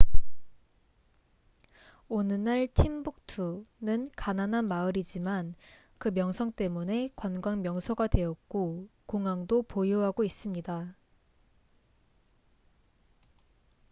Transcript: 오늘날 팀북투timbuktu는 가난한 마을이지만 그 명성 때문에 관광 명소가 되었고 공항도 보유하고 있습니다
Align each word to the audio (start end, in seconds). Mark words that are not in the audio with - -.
오늘날 2.09 2.65
팀북투timbuktu는 2.73 4.09
가난한 4.15 4.67
마을이지만 4.67 5.53
그 5.99 6.09
명성 6.11 6.51
때문에 6.53 7.09
관광 7.15 7.61
명소가 7.61 8.07
되었고 8.07 8.89
공항도 9.05 9.61
보유하고 9.61 10.23
있습니다 10.23 10.97